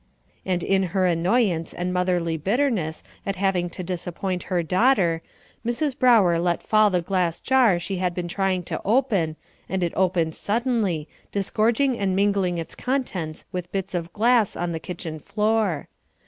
[0.47, 5.21] And in her annoyance and motherly bitterness at having to disappoint her daughter,
[5.63, 5.95] Mrs.
[5.95, 9.35] Brower let fall the glass jar she had been trying to open,
[9.69, 14.79] and it opened suddenly, disgorging and mingling its contents with bits of glass on the
[14.79, 15.87] kitchen floor.